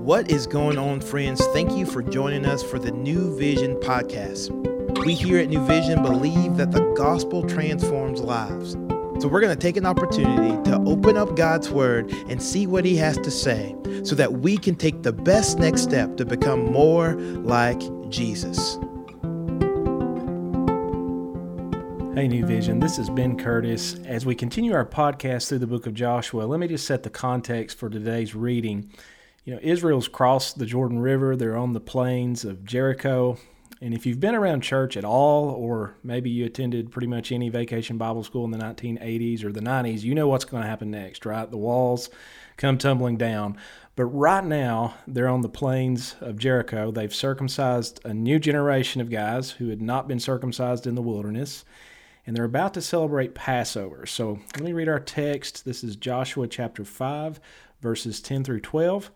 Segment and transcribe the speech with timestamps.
[0.00, 1.44] What is going on, friends?
[1.48, 4.48] Thank you for joining us for the New Vision podcast.
[5.04, 8.72] We here at New Vision believe that the gospel transforms lives.
[9.20, 12.86] So we're going to take an opportunity to open up God's word and see what
[12.86, 16.72] he has to say so that we can take the best next step to become
[16.72, 17.12] more
[17.42, 18.76] like Jesus.
[22.14, 23.96] Hey, New Vision, this is Ben Curtis.
[24.06, 27.10] As we continue our podcast through the book of Joshua, let me just set the
[27.10, 28.90] context for today's reading.
[29.44, 33.38] You know, Israel's crossed the Jordan River, they're on the plains of Jericho.
[33.82, 37.48] And if you've been around church at all, or maybe you attended pretty much any
[37.48, 40.90] vacation Bible school in the 1980s or the 90s, you know what's going to happen
[40.90, 41.50] next, right?
[41.50, 42.10] The walls
[42.58, 43.56] come tumbling down.
[43.96, 46.90] But right now, they're on the plains of Jericho.
[46.90, 51.64] They've circumcised a new generation of guys who had not been circumcised in the wilderness
[52.26, 54.06] and they're about to celebrate Passover.
[54.06, 55.64] So let me read our text.
[55.64, 57.40] This is Joshua chapter 5,
[57.80, 59.10] verses 10 through 12.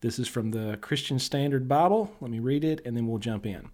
[0.00, 2.14] This is from the Christian Standard Bible.
[2.20, 3.70] Let me read it and then we'll jump in.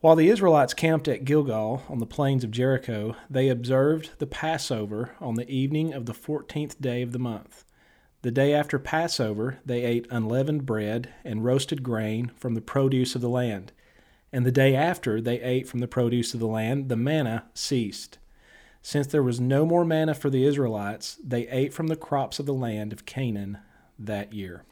[0.00, 5.14] While the Israelites camped at Gilgal on the plains of Jericho, they observed the Passover
[5.20, 7.64] on the evening of the 14th day of the month.
[8.22, 13.20] The day after Passover, they ate unleavened bread and roasted grain from the produce of
[13.20, 13.72] the land
[14.32, 18.18] and the day after they ate from the produce of the land, the manna ceased.
[18.82, 22.46] Since there was no more manna for the Israelites, they ate from the crops of
[22.46, 23.58] the land of Canaan
[23.98, 24.64] that year.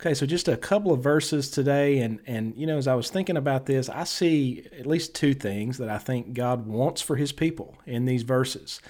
[0.00, 3.10] Okay, so just a couple of verses today, and and you know, as I was
[3.10, 7.14] thinking about this, I see at least two things that I think God wants for
[7.16, 8.80] His people in these verses.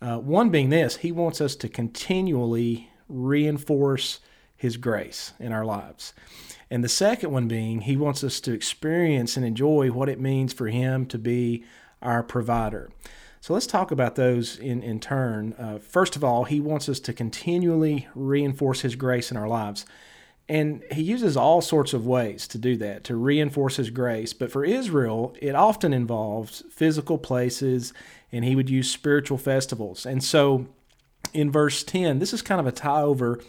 [0.00, 4.20] Uh, one being this: He wants us to continually reinforce
[4.56, 6.14] His grace in our lives.
[6.70, 10.52] And the second one being, he wants us to experience and enjoy what it means
[10.52, 11.64] for him to be
[12.02, 12.90] our provider.
[13.40, 15.54] So let's talk about those in, in turn.
[15.58, 19.84] Uh, first of all, he wants us to continually reinforce his grace in our lives.
[20.48, 24.32] And he uses all sorts of ways to do that, to reinforce his grace.
[24.32, 27.92] But for Israel, it often involves physical places,
[28.30, 30.04] and he would use spiritual festivals.
[30.04, 30.66] And so
[31.32, 33.40] in verse 10, this is kind of a tie over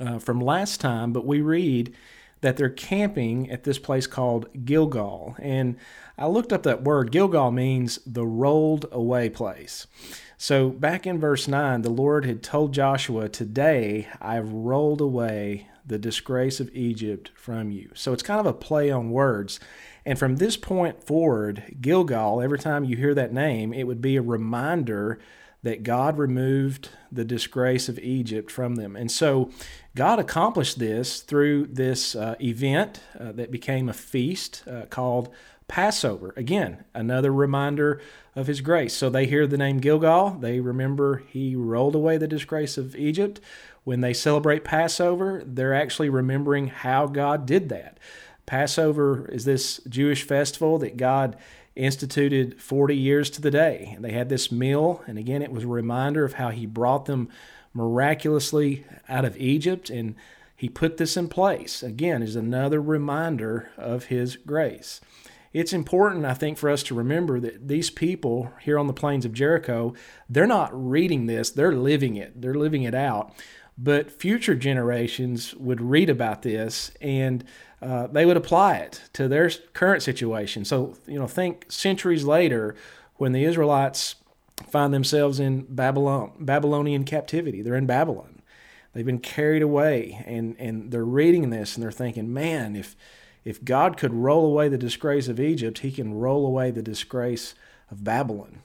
[0.00, 1.94] uh, from last time, but we read
[2.44, 5.34] that they're camping at this place called Gilgal.
[5.38, 5.76] And
[6.18, 7.10] I looked up that word.
[7.10, 9.86] Gilgal means the rolled away place.
[10.36, 15.98] So back in verse 9, the Lord had told Joshua, Today I've rolled away the
[15.98, 17.90] disgrace of Egypt from you.
[17.94, 19.58] So it's kind of a play on words.
[20.04, 24.16] And from this point forward, Gilgal, every time you hear that name, it would be
[24.16, 25.18] a reminder
[25.64, 28.94] that God removed the disgrace of Egypt from them.
[28.94, 29.50] And so
[29.96, 35.30] God accomplished this through this uh, event uh, that became a feast uh, called
[35.66, 36.34] Passover.
[36.36, 37.98] Again, another reminder
[38.36, 38.92] of his grace.
[38.92, 43.40] So they hear the name Gilgal, they remember he rolled away the disgrace of Egypt.
[43.84, 47.98] When they celebrate Passover, they're actually remembering how God did that.
[48.44, 51.36] Passover is this Jewish festival that God
[51.76, 53.92] instituted 40 years to the day.
[53.94, 57.06] And They had this meal, and again, it was a reminder of how he brought
[57.06, 57.28] them
[57.72, 60.14] miraculously out of Egypt, and
[60.56, 61.82] he put this in place.
[61.82, 65.00] Again, is another reminder of his grace.
[65.52, 69.24] It's important, I think, for us to remember that these people here on the plains
[69.24, 69.94] of Jericho,
[70.28, 73.32] they're not reading this, they're living it, they're living it out.
[73.76, 77.44] But future generations would read about this and
[77.82, 80.64] uh, they would apply it to their current situation.
[80.64, 82.76] So, you know, think centuries later
[83.16, 84.16] when the Israelites
[84.68, 87.62] find themselves in Babylon, Babylonian captivity.
[87.62, 88.42] They're in Babylon.
[88.92, 92.94] They've been carried away, and, and they're reading this and they're thinking, man, if,
[93.44, 97.54] if God could roll away the disgrace of Egypt, he can roll away the disgrace
[97.90, 98.62] of Babylon.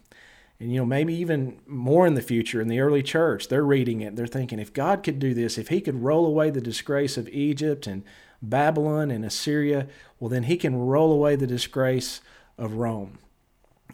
[0.60, 4.02] And, you know, maybe even more in the future, in the early church, they're reading
[4.02, 4.16] it.
[4.16, 7.30] They're thinking, if God could do this, if he could roll away the disgrace of
[7.30, 8.04] Egypt and
[8.42, 9.88] Babylon and Assyria,
[10.20, 12.20] well, then he can roll away the disgrace
[12.58, 13.20] of Rome.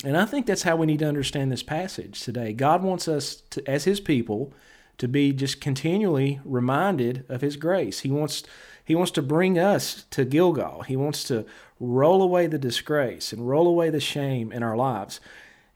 [0.03, 2.51] And I think that's how we need to understand this passage today.
[2.51, 4.51] God wants us, to, as his people,
[4.97, 7.99] to be just continually reminded of his grace.
[7.99, 8.43] He wants,
[8.83, 10.81] he wants to bring us to Gilgal.
[10.83, 11.45] He wants to
[11.79, 15.19] roll away the disgrace and roll away the shame in our lives.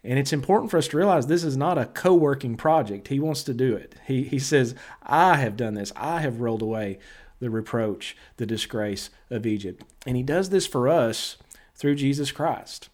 [0.04, 3.10] And it's important for us to realize this is not a co working project.
[3.10, 3.96] He wants to do it.
[4.08, 5.92] He, he says, I have done this.
[5.96, 7.00] I have rolled away
[7.40, 9.84] the reproach, the disgrace of Egypt.
[10.06, 11.38] And he does this for us
[11.76, 12.90] through Jesus Christ.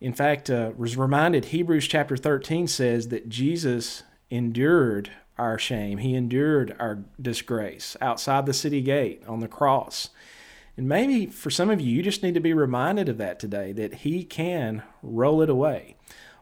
[0.00, 5.98] In fact, uh, was reminded Hebrews chapter 13 says that Jesus endured our shame.
[5.98, 10.10] He endured our disgrace outside the city gate on the cross.
[10.78, 13.72] And maybe for some of you, you just need to be reminded of that today,
[13.72, 15.96] that He can roll it away.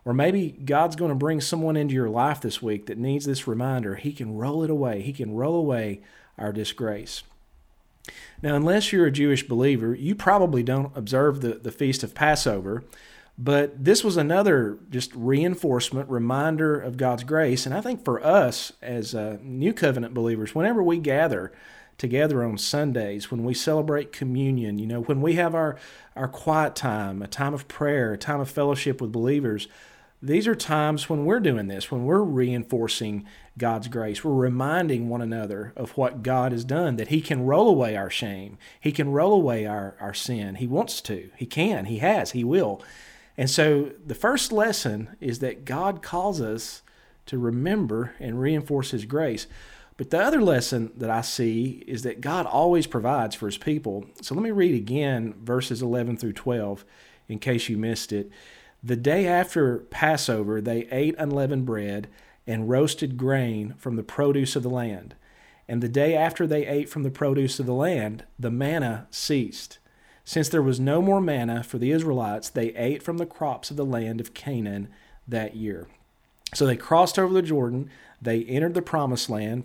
[0.05, 3.49] Or maybe God's going to bring someone into your life this week that needs this
[3.49, 3.95] reminder.
[3.95, 5.01] He can roll it away.
[5.01, 6.03] He can roll away
[6.37, 7.23] our disgrace.
[8.43, 12.85] Now, unless you're a Jewish believer, you probably don't observe the, the Feast of Passover,
[13.39, 17.65] but this was another just reinforcement, reminder of God's grace.
[17.65, 21.53] And I think for us as uh, New Covenant believers, whenever we gather
[21.99, 25.77] together on Sundays, when we celebrate communion, you know, when we have our,
[26.15, 29.69] our quiet time, a time of prayer, a time of fellowship with believers,
[30.23, 33.27] these are times when we're doing this, when we're reinforcing
[33.59, 34.25] God's grace.
[34.25, 38.11] We're reminding one another of what God has done, that He can roll away our
[38.11, 38.59] shame.
[38.81, 40.57] He can roll away our, our sin.
[40.57, 41.31] He wants to.
[41.37, 41.85] He can.
[41.87, 42.33] He has.
[42.33, 42.83] He will.
[43.37, 46.83] And so the first lesson is that God calls us
[47.27, 49.47] to remember and reinforce His grace.
[49.97, 54.05] But the other lesson that I see is that God always provides for His people.
[54.21, 56.85] So let me read again verses 11 through 12
[57.29, 58.31] in case you missed it.
[58.83, 62.09] The day after Passover, they ate unleavened bread
[62.47, 65.15] and roasted grain from the produce of the land.
[65.67, 69.79] And the day after they ate from the produce of the land, the manna ceased.
[70.25, 73.77] Since there was no more manna for the Israelites, they ate from the crops of
[73.77, 74.89] the land of Canaan
[75.27, 75.89] that year.
[76.55, 77.91] So they crossed over the Jordan,
[78.21, 79.65] they entered the promised land.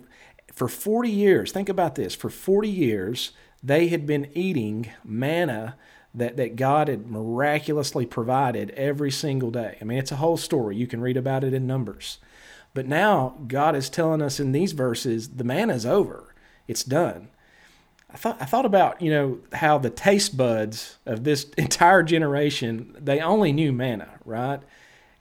[0.52, 3.32] For 40 years, think about this for 40 years,
[3.62, 5.76] they had been eating manna
[6.14, 9.78] that, that God had miraculously provided every single day.
[9.80, 10.76] I mean, it's a whole story.
[10.76, 12.18] You can read about it in Numbers.
[12.74, 16.34] But now God is telling us in these verses the manna's over,
[16.66, 17.28] it's done.
[18.10, 22.96] I thought I thought about you know how the taste buds of this entire generation
[23.00, 24.60] they only knew manna, right?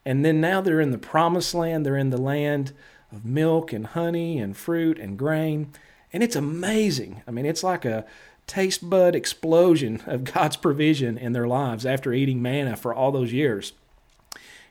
[0.06, 1.86] And then now they're in the promised land.
[1.86, 2.74] They're in the land
[3.12, 5.72] of milk and honey and fruit and grain,
[6.14, 7.22] and it's amazing.
[7.28, 8.06] I mean, it's like a
[8.48, 13.34] taste bud explosion of God's provision in their lives after eating manna for all those
[13.34, 13.74] years.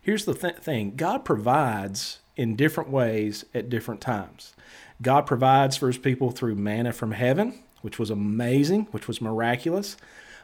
[0.00, 4.54] Here's the th- thing God provides in different ways at different times.
[5.02, 9.96] God provides for his people through manna from heaven, which was amazing, which was miraculous.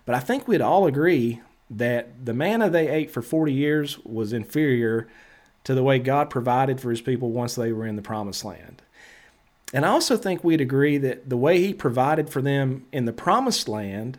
[0.04, 4.32] But I think we'd all agree that the manna they ate for 40 years was
[4.32, 5.08] inferior
[5.64, 8.82] to the way God provided for his people once they were in the promised land.
[9.74, 13.12] And I also think we'd agree that the way he provided for them in the
[13.12, 14.18] promised land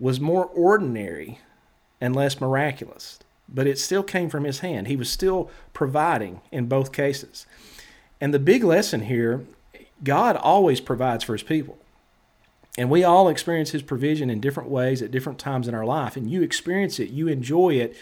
[0.00, 1.40] was more ordinary
[2.00, 3.18] and less miraculous,
[3.48, 4.86] but it still came from his hand.
[4.86, 7.46] He was still providing in both cases.
[8.20, 9.44] And the big lesson here
[10.02, 11.76] God always provides for his people.
[12.78, 16.16] And we all experience His provision in different ways at different times in our life.
[16.16, 17.96] And you experience it, you enjoy it,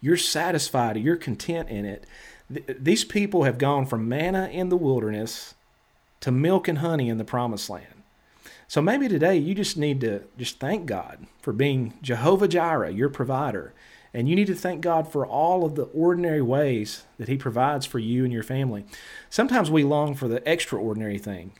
[0.00, 2.06] you're satisfied, you're content in it.
[2.52, 5.54] Th- these people have gone from manna in the wilderness
[6.20, 8.02] to milk and honey in the promised land.
[8.66, 13.10] So maybe today you just need to just thank God for being Jehovah Jireh, your
[13.10, 13.74] provider.
[14.14, 17.84] And you need to thank God for all of the ordinary ways that He provides
[17.84, 18.86] for you and your family.
[19.28, 21.52] Sometimes we long for the extraordinary thing.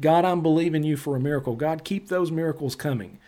[0.00, 1.54] God, I'm believing you for a miracle.
[1.54, 3.18] God, keep those miracles coming.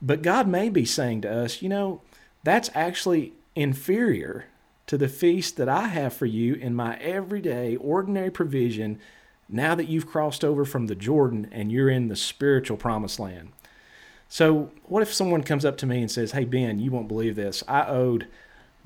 [0.00, 2.02] But God may be saying to us, you know,
[2.42, 4.46] that's actually inferior
[4.86, 8.98] to the feast that I have for you in my everyday, ordinary provision
[9.48, 13.50] now that you've crossed over from the Jordan and you're in the spiritual promised land.
[14.28, 17.36] So, what if someone comes up to me and says, Hey, Ben, you won't believe
[17.36, 17.62] this.
[17.68, 18.26] I owed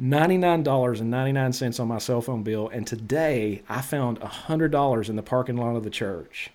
[0.01, 5.75] $99.99 on my cell phone bill, and today I found $100 in the parking lot
[5.75, 6.51] of the church.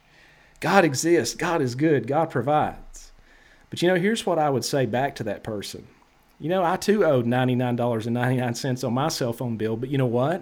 [0.63, 1.35] God exists.
[1.35, 2.07] God is good.
[2.07, 3.11] God provides.
[3.69, 5.85] But you know, here's what I would say back to that person.
[6.39, 10.41] You know, I too owed $99.99 on my cell phone bill, but you know what?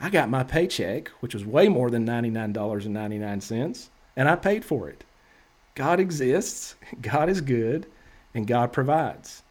[0.00, 5.04] I got my paycheck, which was way more than $99.99, and I paid for it.
[5.76, 7.86] God exists, God is good,
[8.34, 9.44] and God provides.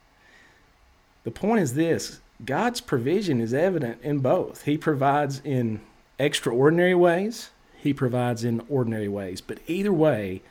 [1.24, 4.64] The point is this God's provision is evident in both.
[4.64, 5.80] He provides in
[6.18, 9.40] extraordinary ways, he provides in ordinary ways.
[9.40, 10.42] But either way,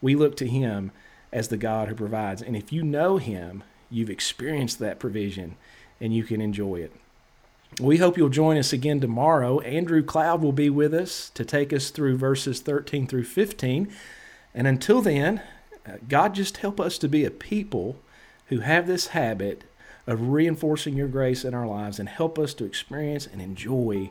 [0.00, 0.92] we look to Him
[1.32, 2.42] as the God who provides.
[2.42, 5.56] And if you know Him, you've experienced that provision
[6.00, 6.92] and you can enjoy it.
[7.80, 9.60] We hope you'll join us again tomorrow.
[9.60, 13.92] Andrew Cloud will be with us to take us through verses 13 through 15.
[14.54, 15.42] And until then,
[15.86, 17.96] uh, God just help us to be a people
[18.48, 19.64] who have this habit
[20.06, 24.10] of reinforcing your grace in our lives and help us to experience and enjoy